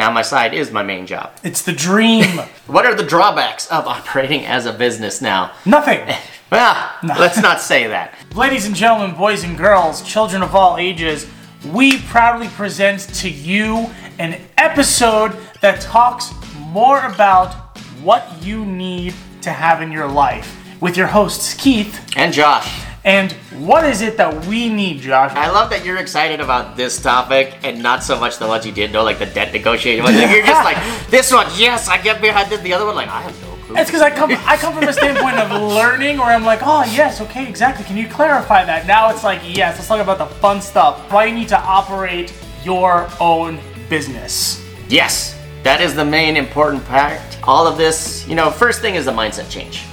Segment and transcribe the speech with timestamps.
[0.00, 1.36] Now my side is my main job.
[1.44, 2.24] It's the dream.
[2.66, 5.52] What are the drawbacks of operating as a business now?
[5.66, 6.00] Nothing.
[6.50, 8.12] Well, let's not say that.
[8.34, 11.28] Ladies and gentlemen, boys and girls, children of all ages,
[11.72, 17.54] we proudly present to you an episode that talks more about
[18.02, 22.04] what you need to have in your life with your hosts, Keith.
[22.16, 25.32] And Josh, And what is it that we need, Josh?
[25.32, 28.72] I love that you're excited about this topic and not so much the ones you
[28.72, 30.04] didn't know, like the debt negotiation.
[30.04, 30.76] Like, you're just like,
[31.10, 32.60] this one, yes, I get behind this.
[32.60, 33.76] The other one, like, I have no clue.
[33.76, 36.84] It's because I come I come from a standpoint of learning where I'm like, oh
[36.84, 37.84] yes, okay, exactly.
[37.84, 38.86] Can you clarify that?
[38.86, 41.10] Now it's like, yes, let's talk about the fun stuff.
[41.10, 43.58] Why you need to operate your own
[43.88, 44.62] business.
[44.88, 47.20] Yes, that is the main important part.
[47.44, 49.84] All of this, you know, first thing is the mindset change.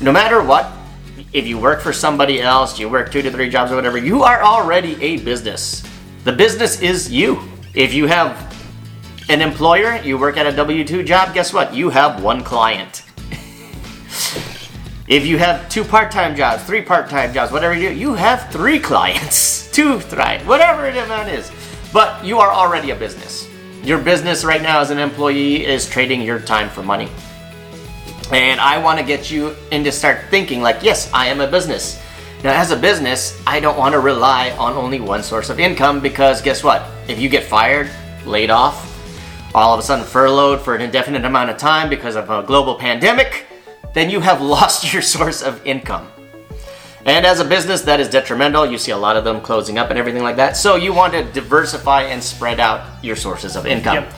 [0.00, 0.72] No matter what,
[1.32, 4.22] if you work for somebody else, you work two to three jobs or whatever, you
[4.22, 5.82] are already a business.
[6.24, 7.42] The business is you.
[7.74, 8.52] If you have
[9.30, 11.72] an employer, you work at a W 2 job, guess what?
[11.74, 13.04] You have one client.
[15.08, 18.14] if you have two part time jobs, three part time jobs, whatever you do, you
[18.14, 19.62] have three clients.
[19.72, 21.50] Two, three, whatever the amount is.
[21.94, 23.48] But you are already a business.
[23.82, 27.08] Your business right now as an employee is trading your time for money.
[28.32, 32.02] And I want to get you into start thinking like, yes, I am a business.
[32.42, 36.00] Now, as a business, I don't want to rely on only one source of income
[36.00, 36.88] because guess what?
[37.08, 37.90] If you get fired,
[38.24, 38.88] laid off,
[39.54, 42.74] all of a sudden furloughed for an indefinite amount of time because of a global
[42.74, 43.44] pandemic,
[43.92, 46.10] then you have lost your source of income.
[47.04, 48.64] And as a business, that is detrimental.
[48.64, 50.56] You see a lot of them closing up and everything like that.
[50.56, 54.04] So you want to diversify and spread out your sources of income.
[54.04, 54.14] Yep.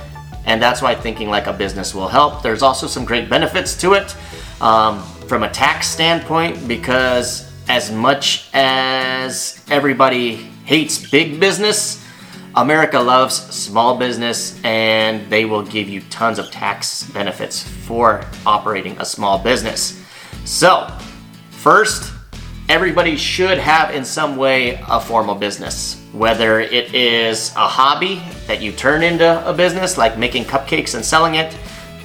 [0.47, 2.43] And that's why thinking like a business will help.
[2.43, 4.15] There's also some great benefits to it
[4.61, 12.05] um, from a tax standpoint because as much as everybody hates big business,
[12.57, 18.97] America loves small business and they will give you tons of tax benefits for operating
[19.01, 20.01] a small business.
[20.45, 20.89] So,
[21.51, 22.14] first,
[22.69, 26.01] everybody should have in some way a formal business.
[26.13, 31.05] Whether it is a hobby that you turn into a business, like making cupcakes and
[31.05, 31.57] selling it,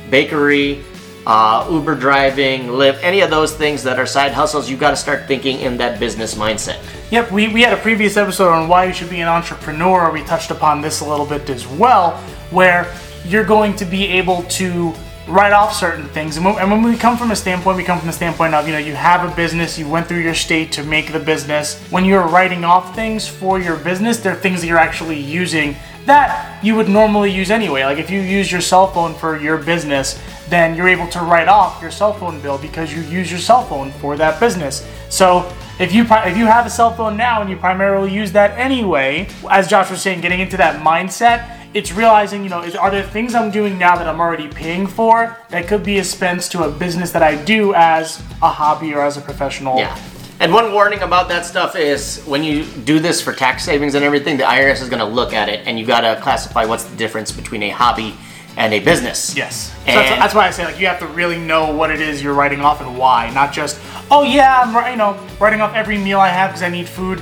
[0.10, 0.84] bakery,
[1.26, 5.28] uh, Uber driving, Lyft, any of those things that are side hustles—you've got to start
[5.28, 6.80] thinking in that business mindset.
[7.12, 10.12] Yep, we, we had a previous episode on why you should be an entrepreneur.
[10.12, 12.18] We touched upon this a little bit as well,
[12.50, 12.92] where
[13.26, 14.94] you're going to be able to
[15.30, 16.38] write off certain things.
[16.38, 18.66] And when, and when we come from a standpoint, we come from the standpoint of,
[18.66, 21.80] you know, you have a business, you went through your state to make the business.
[21.90, 25.76] When you're writing off things for your business, they're things that you're actually using
[26.06, 27.84] that you would normally use anyway.
[27.84, 30.20] Like if you use your cell phone for your business,
[30.50, 33.64] then you're able to write off your cell phone bill because you use your cell
[33.64, 34.88] phone for that business.
[35.10, 38.58] So if you if you have a cell phone now and you primarily use that
[38.58, 42.90] anyway, as Josh was saying, getting into that mindset, it's realizing, you know, is, are
[42.90, 46.50] there things I'm doing now that I'm already paying for that could be a expense
[46.50, 49.78] to a business that I do as a hobby or as a professional?
[49.78, 49.98] Yeah.
[50.40, 54.04] And one warning about that stuff is when you do this for tax savings and
[54.06, 56.86] everything, the IRS is going to look at it and you got to classify what's
[56.86, 58.16] the difference between a hobby
[58.58, 59.36] and a business.
[59.36, 59.72] Yes.
[59.72, 62.24] So that's, that's why I say like you have to really know what it is
[62.24, 63.80] you're writing off and why, not just
[64.12, 67.22] oh yeah I'm you know writing off every meal I have because I need food.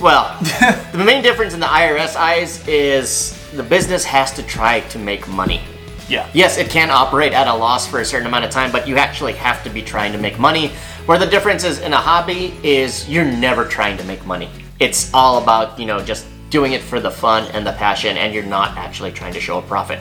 [0.00, 0.38] Well,
[0.92, 5.28] the main difference in the IRS eyes is the business has to try to make
[5.28, 5.60] money.
[6.08, 6.28] Yeah.
[6.34, 8.96] Yes, it can operate at a loss for a certain amount of time, but you
[8.96, 10.68] actually have to be trying to make money.
[11.06, 14.50] Where the difference is in a hobby is you're never trying to make money.
[14.80, 18.34] It's all about, you know, just doing it for the fun and the passion and
[18.34, 20.00] you're not actually trying to show a profit.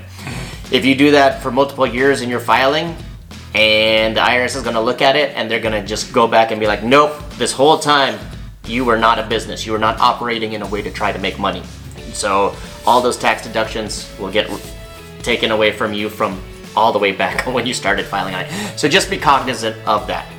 [0.71, 2.95] If you do that for multiple years and you're filing
[3.53, 6.27] and the IRS is going to look at it and they're going to just go
[6.27, 8.19] back and be like, "Nope, this whole time
[8.65, 9.65] you were not a business.
[9.65, 11.63] You were not operating in a way to try to make money."
[12.13, 14.49] So, all those tax deductions will get
[15.21, 16.41] taken away from you from
[16.75, 18.79] all the way back when you started filing on it.
[18.79, 20.31] So just be cognizant of that.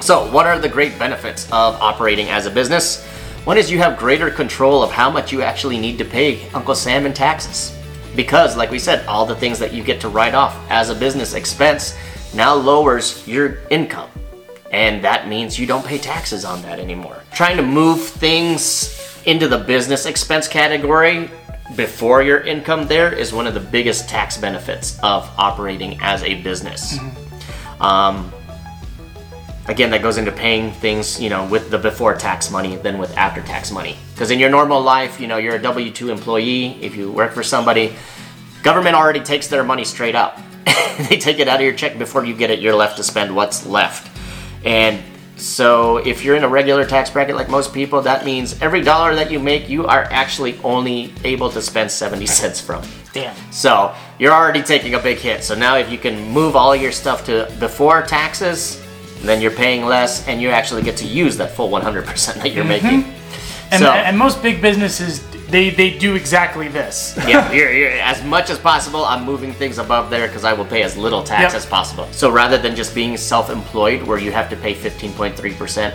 [0.00, 3.04] So, what are the great benefits of operating as a business?
[3.44, 6.74] One is you have greater control of how much you actually need to pay Uncle
[6.74, 7.76] Sam in taxes.
[8.14, 10.94] Because, like we said, all the things that you get to write off as a
[10.94, 11.96] business expense
[12.34, 14.10] now lowers your income.
[14.70, 17.22] And that means you don't pay taxes on that anymore.
[17.32, 21.30] Trying to move things into the business expense category
[21.74, 26.40] before your income there is one of the biggest tax benefits of operating as a
[26.42, 26.98] business.
[27.80, 28.32] Um,
[29.68, 33.16] again, that goes into paying things, you know, with the before tax money than with
[33.16, 33.96] after tax money.
[34.14, 37.32] Because in your normal life, you know, you're a W 2 employee, if you work
[37.32, 37.94] for somebody,
[38.62, 40.40] government already takes their money straight up.
[41.08, 43.34] they take it out of your check before you get it, you're left to spend
[43.34, 44.10] what's left.
[44.64, 45.02] And
[45.36, 49.14] so if you're in a regular tax bracket like most people, that means every dollar
[49.14, 52.82] that you make, you are actually only able to spend 70 cents from.
[53.12, 53.36] Damn.
[53.52, 55.44] So you're already taking a big hit.
[55.44, 58.82] So now if you can move all your stuff to before taxes,
[59.20, 62.64] then you're paying less and you actually get to use that full 100% that you're
[62.64, 63.02] making.
[63.02, 63.72] Mm-hmm.
[63.72, 67.14] And, so, and most big businesses, they, they do exactly this.
[67.28, 70.64] yeah, you're, you're, as much as possible, I'm moving things above there because I will
[70.64, 71.54] pay as little tax Yep.
[71.54, 72.08] as possible.
[72.12, 75.94] So rather than just being self-employed, where you have to pay 15.3%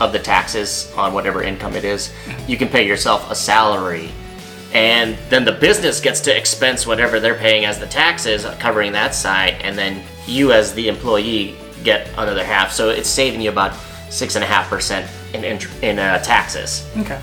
[0.00, 2.12] of the taxes on whatever income it is,
[2.46, 4.10] you can pay yourself a salary,
[4.72, 9.14] and then the business gets to expense whatever they're paying as the taxes, covering that
[9.14, 12.72] side, and then you as the employee get another half.
[12.72, 13.74] So it's saving you about
[14.10, 16.88] six and a half percent in in, in uh, taxes.
[16.98, 17.20] Okay.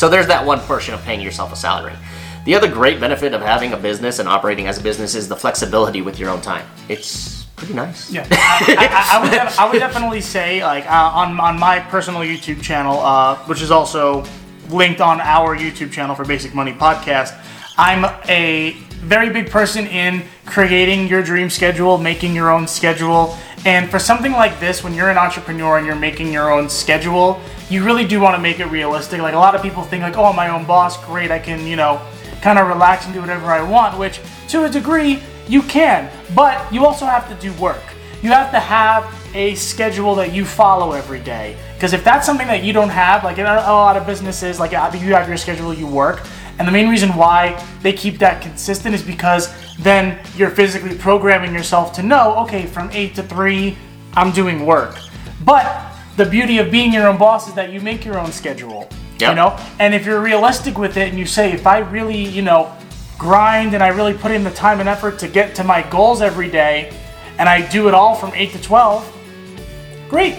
[0.00, 1.92] So there's that one portion of paying yourself a salary.
[2.46, 5.36] The other great benefit of having a business and operating as a business is the
[5.36, 6.66] flexibility with your own time.
[6.88, 8.10] It's pretty nice.
[8.10, 11.80] Yeah, I, I, I would def- I would definitely say like uh, on on my
[11.80, 14.24] personal YouTube channel, uh, which is also
[14.70, 17.38] linked on our YouTube channel for Basic Money Podcast.
[17.76, 18.70] I'm a
[19.02, 24.32] very big person in creating your dream schedule, making your own schedule, and for something
[24.32, 28.20] like this, when you're an entrepreneur and you're making your own schedule, you really do
[28.20, 29.20] want to make it realistic.
[29.20, 31.66] Like a lot of people think like, oh, I'm my own boss, great, I can
[31.66, 32.00] you know
[32.40, 36.72] kind of relax and do whatever I want, which to a degree you can, but
[36.72, 37.82] you also have to do work.
[38.22, 41.56] You have to have a schedule that you follow every day.
[41.74, 44.72] Because if that's something that you don't have, like in a, lot of businesses, like
[44.72, 46.22] you have your schedule, you work.
[46.60, 49.48] And the main reason why they keep that consistent is because
[49.78, 53.78] then you're physically programming yourself to know, okay, from 8 to 3,
[54.12, 54.98] I'm doing work.
[55.42, 58.90] But the beauty of being your own boss is that you make your own schedule.
[59.18, 62.42] You know, and if you're realistic with it and you say, if I really, you
[62.42, 62.76] know,
[63.16, 66.20] grind and I really put in the time and effort to get to my goals
[66.20, 66.94] every day,
[67.38, 70.36] and I do it all from 8 to 12, great.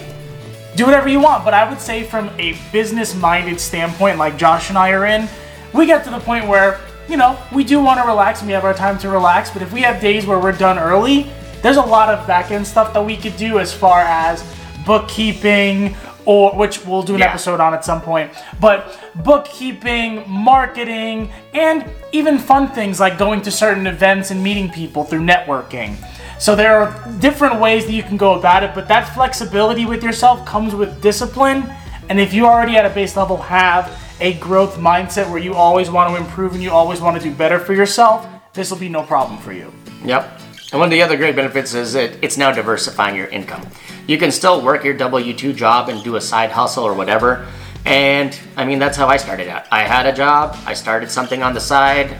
[0.76, 1.44] Do whatever you want.
[1.44, 5.28] But I would say, from a business minded standpoint, like Josh and I are in,
[5.72, 8.52] we get to the point where, you know, we do want to relax and we
[8.54, 9.50] have our time to relax.
[9.50, 11.30] But if we have days where we're done early,
[11.62, 14.42] there's a lot of back end stuff that we could do as far as
[14.84, 17.30] bookkeeping or which we'll do an Yeah.
[17.30, 18.30] episode on at some point
[18.60, 25.02] but bookkeeping marketing and even fun things like going to certain events and meeting people
[25.04, 25.96] through networking
[26.38, 30.02] so there are different ways that you can go about it but that flexibility with
[30.04, 31.68] yourself comes with discipline
[32.08, 33.90] and if you already at a base level have
[34.22, 37.34] a growth mindset where you always want to improve and you always want to do
[37.34, 39.72] better for yourself this will be no problem for you
[40.04, 40.40] Yep.
[40.72, 43.66] And one of the other great benefits is that it's now diversifying your income.
[44.06, 47.46] You can still work your W 2 job and do a side hustle or whatever.
[47.84, 49.66] And I mean, that's how I started out.
[49.70, 52.16] I had a job, I started something on the side.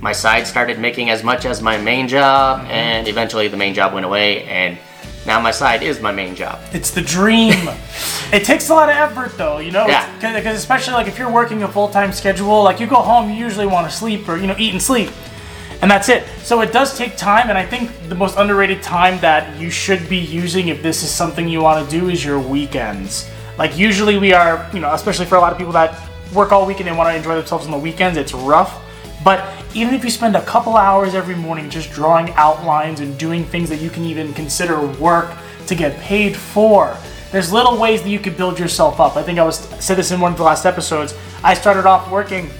[0.00, 2.70] My side started making as much as my main job, mm-hmm.
[2.70, 4.78] and eventually the main job went away, and
[5.26, 6.58] now my side is my main job.
[6.72, 7.52] It's the dream.
[8.32, 9.58] it takes a lot of effort, though.
[9.58, 10.10] You know, Yeah.
[10.20, 13.36] because especially like if you're working a full time schedule, like you go home, you
[13.36, 15.10] usually want to sleep or you know eat and sleep,
[15.82, 16.24] and that's it.
[16.42, 20.08] So it does take time, and I think the most underrated time that you should
[20.08, 23.28] be using if this is something you want to do is your weekends.
[23.58, 25.94] Like usually we are, you know, especially for a lot of people that
[26.32, 28.80] work all weekend and they want to enjoy themselves on the weekends, it's rough.
[29.24, 33.44] But even if you spend a couple hours every morning just drawing outlines and doing
[33.44, 35.36] things that you can even consider work
[35.66, 36.96] to get paid for,
[37.30, 39.16] there's little ways that you could build yourself up.
[39.16, 41.14] I think I was said this in one of the last episodes.
[41.44, 42.50] I started off working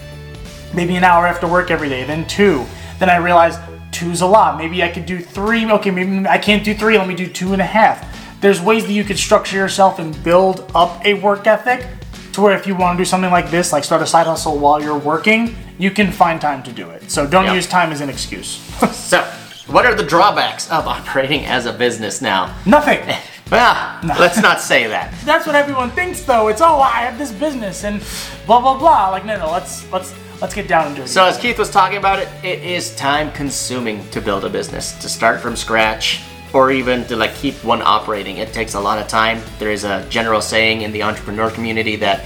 [0.73, 2.65] maybe an hour after work every day, then two.
[2.99, 3.59] Then I realized
[3.91, 4.57] two's a lot.
[4.57, 5.69] Maybe I could do three.
[5.69, 6.97] Okay, maybe I can't do three.
[6.97, 8.39] Let me do two and a half.
[8.39, 11.85] There's ways that you could structure yourself and build up a work ethic
[12.33, 14.57] to where if you want to do something like this, like start a side hustle
[14.57, 17.09] while you're working, you can find time to do it.
[17.11, 17.53] So don't Yeah.
[17.53, 18.59] use time as an excuse.
[18.91, 19.21] So,
[19.67, 22.53] what are the drawbacks of operating as a business now?
[22.65, 22.99] Nothing.
[23.51, 25.13] Well, let's not say that.
[25.25, 26.47] That's what everyone thinks though.
[26.47, 28.01] It's oh I have this business and
[28.45, 29.09] blah blah blah.
[29.09, 31.09] Like no no let's let's let's get down and do it.
[31.09, 34.93] So as Keith was talking about it, it is time consuming to build a business,
[34.99, 36.21] to start from scratch,
[36.53, 38.37] or even to like keep one operating.
[38.37, 39.41] It takes a lot of time.
[39.59, 42.25] There is a general saying in the entrepreneur community that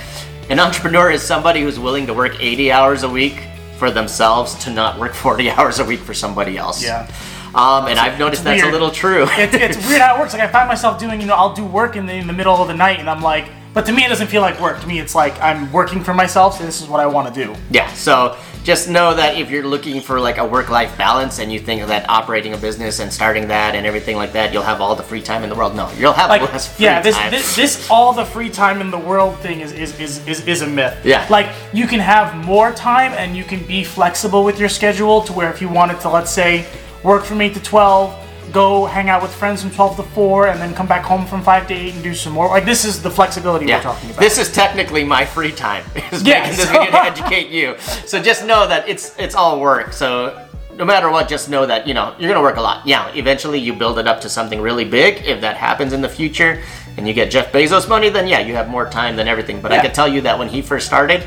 [0.50, 3.42] an entrepreneur is somebody who's willing to work 80 hours a week
[3.78, 6.84] for themselves to not work 40 hours a week for somebody else.
[6.84, 7.12] Yeah.
[7.54, 9.26] Um, and I've noticed that's a little true.
[9.30, 10.34] it's, it's weird how it works.
[10.34, 12.54] Like I find myself doing, you know, I'll do work in the, in the middle
[12.54, 14.82] of the night, and I'm like, but to me it doesn't feel like work.
[14.82, 16.58] To me, it's like I'm working for myself.
[16.58, 17.54] So this is what I want to do.
[17.70, 21.60] Yeah, so just know that if you're looking for like a work-life balance and you
[21.60, 24.96] think that operating a business and starting that and everything like that, you'll have all
[24.96, 25.76] the free time in the world.
[25.76, 27.30] No, you'll have Like less free yeah, this, time.
[27.30, 30.62] this this all the free time in the world thing is is, is, is is
[30.64, 30.98] a myth.
[31.04, 31.28] Yeah.
[31.30, 35.34] Like you can have more time and you can be flexible with your schedule to
[35.34, 36.66] where if you wanted to, let's say,
[37.04, 38.20] work from eight to twelve.
[38.52, 41.42] Go hang out with friends from 12 to 4 and then come back home from
[41.44, 42.48] 5 to 8 and do some more.
[42.48, 44.20] Like, this is the flexibility yeah, we're talking about.
[44.22, 45.84] this is technically my free time.
[46.12, 47.76] Is Yeah, making this so- video to educate you.
[48.06, 49.92] So just know that it's it's all work.
[49.94, 50.42] So
[50.78, 52.86] no matter what, just know that you know you're gonna work a lot.
[52.86, 55.26] Yeah, eventually you build it up to something really big.
[55.26, 56.62] If that happens in the future,
[56.98, 59.62] and you get Jeff Bezos money, then yeah, you have more time than everything.
[59.62, 61.24] But I can tell you that when he first started,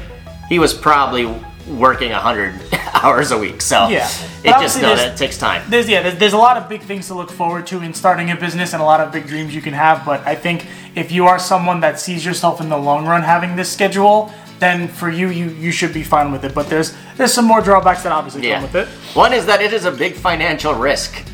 [0.49, 1.27] he was probably
[1.69, 2.55] working hundred
[3.03, 3.61] hours a week.
[3.61, 4.09] So Yeah.
[4.45, 5.63] it just know that it takes time.
[5.69, 8.31] There's yeah, there's, there's a lot of big things to look forward to in starting
[8.31, 10.05] a business and a lot of big dreams you can have.
[10.05, 13.57] But I think if you are someone that sees yourself in the long run having
[13.57, 16.55] this schedule, then for you, you you should be fine with it.
[16.55, 18.55] But there's there's some more drawbacks that obviously Yeah.
[18.61, 18.89] come with it.
[19.15, 21.25] One is that it is a big financial risk.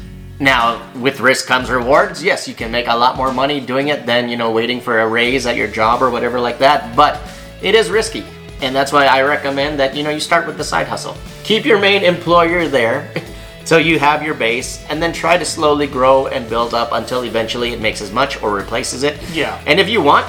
[0.40, 2.22] Now, with risk comes rewards.
[2.22, 4.98] Yes, you can make a lot more money doing it than, you know, waiting for
[5.00, 7.20] a raise at your job or whatever like that, but
[7.62, 8.24] it is risky.
[8.64, 11.16] And that's why I recommend that, you know, you start with the side hustle.
[11.42, 13.12] Keep your main employer there
[13.66, 17.24] so you have your base and then try to slowly grow and build up until
[17.24, 19.20] eventually it makes as much or replaces it.
[19.32, 19.62] Yeah.
[19.66, 20.26] And if you want,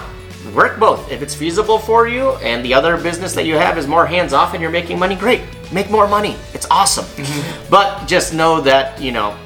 [0.53, 1.09] work both.
[1.09, 4.33] If it's feasible for you and the other business that you have is more hands
[4.33, 5.41] off and you're making money, great.
[5.71, 6.35] Make more money.
[6.53, 7.05] It's awesome.
[7.05, 7.69] Mm-hmm.
[7.69, 9.37] But just know that, you know,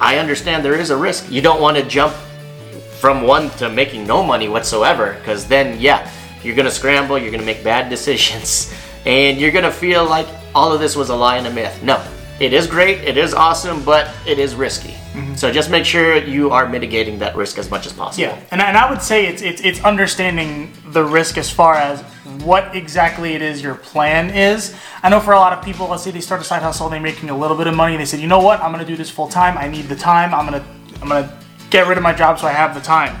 [0.00, 1.30] I understand there is a risk.
[1.30, 2.14] You don't want to jump
[2.98, 6.10] from one to making no money whatsoever because then, yeah,
[6.42, 8.72] you're to scramble, you're to make bad decisions,
[9.06, 11.82] and you're to feel like all of this was a lie and a myth.
[11.82, 12.04] No.
[12.40, 14.94] It is great, it is awesome, but it is risky.
[15.12, 15.34] Mm-hmm.
[15.34, 18.28] So just make sure you are mitigating that risk as much as possible.
[18.28, 22.00] Yeah, and, and I would say it's, it's it's understanding the risk as far as
[22.42, 24.74] what exactly it is your plan is.
[25.02, 26.98] I know for a lot of people, let's say they start a side hustle, they're
[26.98, 28.96] making a little bit of money, and they said, you know what, I'm gonna do
[28.96, 29.58] this full time.
[29.58, 30.32] I need the time.
[30.32, 30.64] I'm gonna
[31.02, 33.18] I'm gonna get rid of my job so I have the time.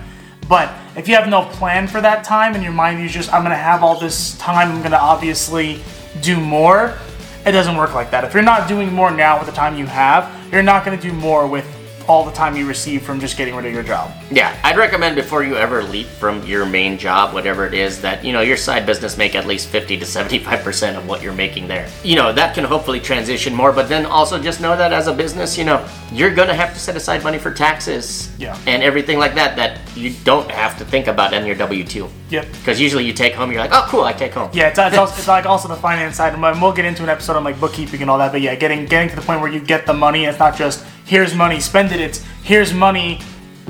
[0.50, 3.44] But if you have no plan for that time in your mind, you just I'm
[3.44, 4.72] gonna have all this time.
[4.72, 5.80] I'm gonna obviously
[6.22, 6.98] do more.
[7.46, 8.24] It doesn't work like that.
[8.24, 11.12] If you're not doing more now with the time you have, you're not gonna do
[11.12, 11.64] more with
[12.10, 14.10] all the time you receive from just getting rid of your job.
[14.32, 18.24] Yeah, I'd recommend before you ever leap from your main job, whatever it is, that
[18.24, 21.32] you know your side business make at least 50 to 75 percent of what you're
[21.32, 21.88] making there.
[22.02, 25.14] You know that can hopefully transition more, but then also just know that as a
[25.14, 28.58] business, you know you're gonna have to set aside money for taxes Yeah.
[28.66, 32.08] and everything like that that you don't have to think about in your W two.
[32.30, 32.46] Yep.
[32.58, 34.50] Because usually you take home, you're like, oh cool, I take home.
[34.52, 37.08] Yeah, it's, it's, also, it's like also the finance side, and we'll get into an
[37.08, 38.32] episode on like bookkeeping and all that.
[38.32, 40.84] But yeah, getting getting to the point where you get the money, it's not just
[41.10, 42.00] here's money, spend it.
[42.00, 43.20] It's here's money,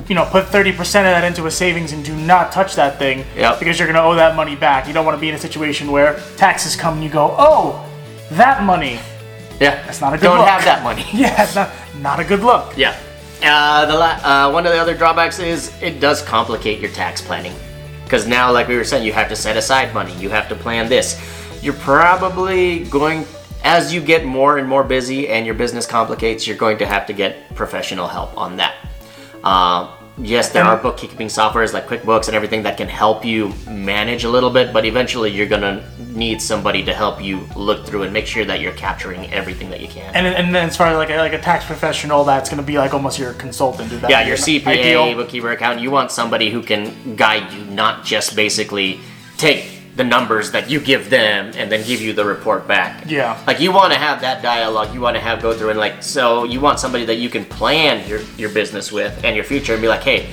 [0.07, 2.97] you know, put thirty percent of that into a savings and do not touch that
[2.99, 3.59] thing Yep.
[3.59, 4.87] because you're gonna owe that money back.
[4.87, 7.83] You don't want to be in a situation where taxes come and you go, oh,
[8.31, 8.99] that money.
[9.59, 10.47] Yeah, That's not a good Don't look.
[10.47, 11.05] have that money.
[11.13, 11.69] Yeah, it's not
[11.99, 12.75] not a good look.
[12.77, 12.95] Yeah.
[13.43, 17.21] Uh, the la- uh, one of the other drawbacks is it does complicate your tax
[17.21, 17.53] planning
[18.03, 20.13] because now, like we were saying, you have to set aside money.
[20.17, 21.19] You have to plan this.
[21.63, 23.25] You're probably going
[23.63, 26.47] as you get more and more busy and your business complicates.
[26.47, 28.75] You're going to have to get professional help on that.
[29.43, 34.23] Uh, yes, there are bookkeeping softwares like QuickBooks and everything that can help you manage
[34.23, 38.13] a little bit, but eventually you're gonna need somebody to help you look through and
[38.13, 40.13] make sure that you're capturing everything that you can.
[40.13, 42.77] And and then as far as like a, like a tax professional, that's gonna be
[42.77, 43.91] like almost your consultant.
[44.09, 45.15] Yeah, your CPA, ideal.
[45.15, 45.79] bookkeeper account.
[45.79, 48.99] You want somebody who can guide you, not just basically
[49.37, 53.03] take the numbers that you give them and then give you the report back.
[53.07, 53.41] Yeah.
[53.45, 54.93] Like you want to have that dialogue.
[54.93, 57.45] You want to have go through and like so you want somebody that you can
[57.45, 60.29] plan your your business with and your future and be like, hey.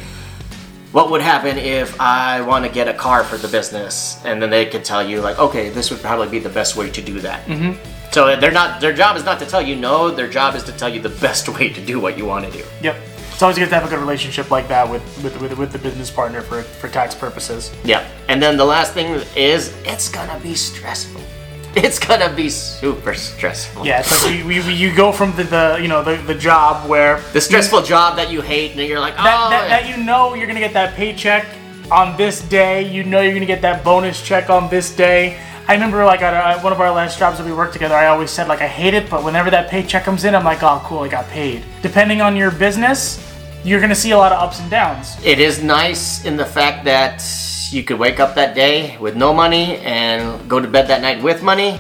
[0.91, 4.25] What would happen if I want to get a car for the business?
[4.25, 6.89] And then they could tell you, like, okay, this would probably be the best way
[6.91, 7.45] to do that.
[7.47, 7.77] Mm-hmm.
[8.11, 8.81] So they're not.
[8.81, 10.11] Their job is not to tell you no.
[10.11, 12.51] Their job is to tell you the best way to do what you want to
[12.51, 12.65] do.
[12.83, 12.97] Yep.
[13.39, 15.79] It's always good to have a good relationship like that with with, with, with the
[15.79, 17.73] business partner for, for tax purposes.
[17.85, 18.05] Yeah.
[18.27, 21.21] And then the last thing is it's gonna be stressful.
[21.77, 23.87] It's gonna be super stressful.
[23.87, 26.35] Yeah, it's like we, we, we, you go from the, the you know the, the
[26.35, 29.89] job where The stressful job that you hate and you're like, oh that, that, that
[29.89, 31.47] you know you're gonna get that paycheck
[31.93, 32.93] on this day.
[32.93, 35.39] You know you're gonna get that bonus check on this day.
[35.69, 38.33] I remember like at one of our last jobs that we worked together, I always
[38.33, 41.01] said like I hate it, but whenever that paycheck comes in, I'm like, oh cool,
[41.01, 41.63] I got paid.
[41.83, 43.28] Depending on your business,
[43.65, 45.17] you're gonna see a lot of ups and downs.
[45.25, 47.23] it is nice in the fact that
[47.71, 51.23] you could wake up that day with no money and go to bed that night
[51.23, 51.79] with money.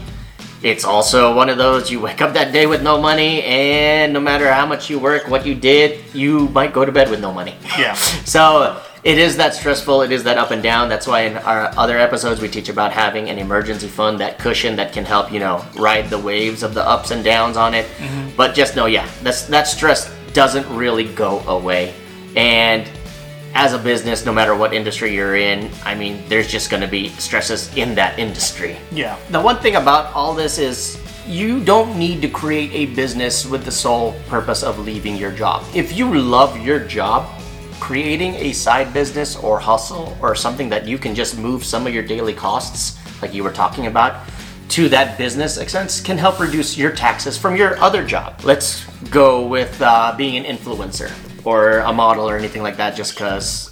[0.62, 4.18] It's also one of those you wake up that day with no money, and no
[4.18, 7.32] matter how much you work, what you did, you might go to bed with no
[7.32, 7.54] money.
[7.78, 7.94] Yeah.
[8.28, 10.02] So it is that stressful.
[10.02, 10.88] It is that up and down.
[10.88, 14.76] That's why in our other episodes we teach about having an emergency fund, that cushion
[14.76, 17.86] that can help you know ride the waves of the ups and downs on it.
[17.86, 18.36] Mm-hmm.
[18.36, 21.92] But just know, yeah, that's that stress doesn't really go away.
[22.36, 22.88] And
[23.54, 26.86] as a business, no matter what industry you're in, I mean, there's just going to
[26.86, 28.76] be stresses in that industry.
[28.92, 29.18] Yeah.
[29.30, 33.64] The one thing about all this is you don't need to create a business with
[33.64, 35.66] the sole purpose of leaving your job.
[35.74, 37.26] If you love your job,
[37.80, 41.92] creating a side business or hustle or something that you can just move some of
[41.92, 44.22] your daily costs, like you were talking about,
[44.68, 48.40] to that business expense can help reduce your taxes from your other job.
[48.44, 51.10] Let's go with uh, being an influencer
[51.44, 53.70] or a model or anything like that, just because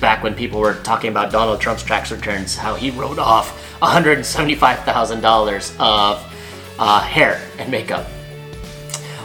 [0.00, 5.76] back when people were talking about Donald Trump's tax returns, how he wrote off $175,000
[5.78, 8.06] of uh, hair and makeup.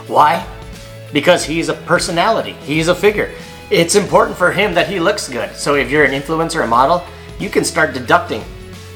[0.06, 0.46] Why?
[1.12, 3.32] Because he's a personality, he's a figure.
[3.70, 5.56] It's important for him that he looks good.
[5.56, 7.04] So if you're an influencer, a model,
[7.38, 8.44] you can start deducting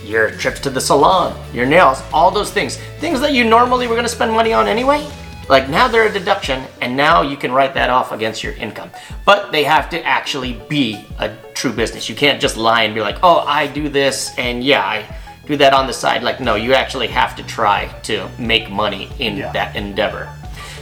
[0.07, 2.77] your trips to the salon, your nails, all those things.
[3.01, 5.07] Things that you normally were going to spend money on anyway.
[5.49, 8.91] Like now they're a deduction, and now you can write that off against your income.
[9.25, 12.09] But they have to actually be a true business.
[12.09, 15.05] You can't just lie and be like, oh, I do this, and yeah, I
[15.47, 16.25] do that on the side.
[16.25, 19.53] Like, no, you actually have to try to make money in Yeah.
[19.53, 20.29] that endeavor.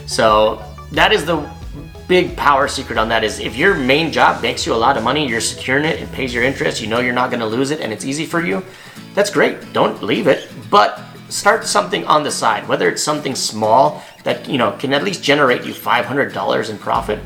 [0.07, 0.63] So
[0.93, 1.47] that is the
[2.09, 5.03] big power secret on that is if your main job makes you a lot of
[5.03, 7.71] money, you're securing it, it pays your interest, you know you're not going to lose
[7.71, 8.63] it, and it's easy for you,
[9.15, 9.73] that's great.
[9.73, 14.59] Don't leave it, but start something on the side, whether it's something small that you
[14.59, 17.19] know can at least generate you $500 in profit,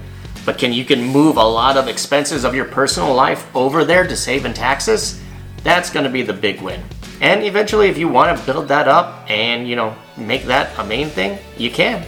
[0.45, 4.07] but can you can move a lot of expenses of your personal life over there
[4.07, 5.21] to save in taxes.
[5.65, 6.83] That's going to be the big win.
[7.21, 10.85] And eventually, if you want to build that up and you know make that a
[10.85, 12.05] main thing, you can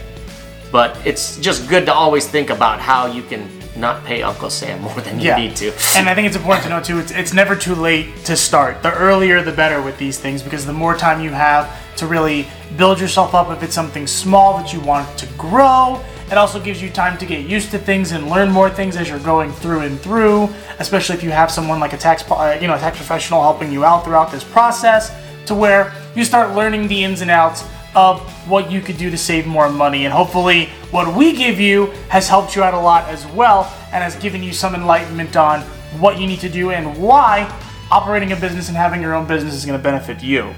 [0.71, 4.81] but it's just good to always think about how you can not pay Uncle Sam
[4.87, 5.37] more than you Yeah.
[5.37, 5.73] need to.
[5.97, 8.83] And I think it's important to know too, it's, it's never too late to start.
[8.83, 12.47] The earlier the better with these things because the more time you have to really
[12.77, 16.03] build yourself up if it's something small that you want to grow.
[16.31, 19.09] It also gives you time to get used to things and learn more things as
[19.09, 20.49] you're going through and through,
[20.79, 23.73] especially if you have someone like a tax, uh, you know, a tax professional helping
[23.73, 25.11] you out throughout this process
[25.47, 29.19] to where you start learning the ins and outs of what you could do to
[29.19, 30.05] save more money.
[30.05, 34.03] And hopefully, what we give you has helped you out a lot as well and
[34.03, 35.61] has given you some enlightenment on
[35.99, 37.49] what you need to do and why
[37.91, 40.55] operating a business and having your own business is going to benefit you.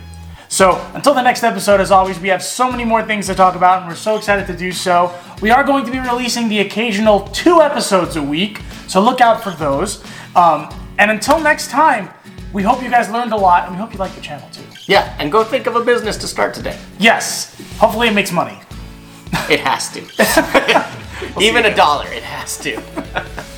[0.49, 3.55] So, until the next episode, as always, we have so many more things to talk
[3.55, 5.19] about, and we're so excited to do so.
[5.41, 9.43] We are going to be releasing the occasional two episodes a week, so look out
[9.43, 10.05] for those.
[10.37, 10.69] Um,
[10.99, 12.11] and until next time,
[12.53, 14.72] we hope you guys learned a lot, and we hope you like the channel too.
[14.87, 16.79] Yeah, and go think of a business to start today.
[16.99, 18.59] Yes, hopefully it makes money.
[19.49, 20.01] It has to.
[21.41, 22.83] Even a dollar, it has to.